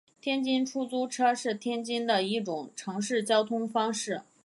[0.19, 4.23] 天津出租车是天津的一种城市交通方式。